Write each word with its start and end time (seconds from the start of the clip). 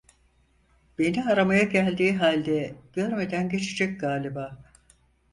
Beni 0.99 1.23
aramaya 1.25 1.63
geldiği 1.63 2.17
halde 2.17 2.75
görmeden 2.93 3.49
geçecek 3.49 3.99
galiba… 3.99 4.57